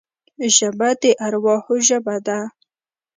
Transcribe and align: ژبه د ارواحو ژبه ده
ژبه 0.55 0.89
د 1.01 1.03
ارواحو 1.25 1.73
ژبه 1.87 2.15
ده 2.27 2.39